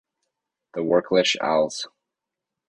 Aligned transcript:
The 0.73 0.83
Wirklich 0.83 1.39
alles! 1.43 1.85